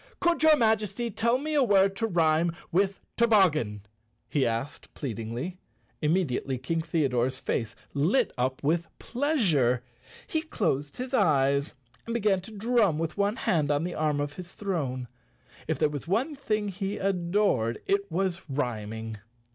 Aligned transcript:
"Could 0.19 0.41
your 0.41 0.57
Majesty 0.57 1.11
tell 1.11 1.37
me 1.37 1.53
a 1.53 1.61
word 1.61 1.95
to 1.97 2.07
rhyme 2.07 2.55
with 2.71 2.99
toboggan?" 3.17 3.85
he 4.27 4.47
asked 4.47 4.91
pleadingly. 4.95 5.59
Imm 6.01 6.17
e 6.17 6.25
diately 6.25 6.57
King 6.63 6.81
Theodore's 6.81 7.37
face 7.37 7.75
lit 7.93 8.33
up 8.35 8.63
with 8.63 8.87
pleasure. 8.97 9.83
He 10.25 10.41
closed 10.41 10.97
his 10.97 11.13
eyes 11.13 11.75
and 12.07 12.15
began 12.15 12.41
to 12.41 12.51
drum 12.51 12.97
with 12.97 13.15
one 13.15 13.35
hand 13.35 13.69
on 13.69 13.83
the 13.83 13.93
arm 13.93 14.19
of 14.19 14.33
his 14.33 14.55
throne. 14.55 15.07
If 15.67 15.77
there 15.77 15.87
was 15.87 16.07
one 16.07 16.35
thing 16.35 16.69
he 16.69 16.97
adored 16.97 17.79
it 17.85 18.11
was 18.11 18.41
rhyming. 18.49 19.19